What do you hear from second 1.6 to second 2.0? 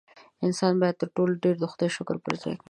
خدای